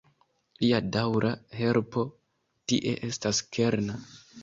[0.63, 2.07] Lia daŭra helpo
[2.73, 4.05] tie estas kerna.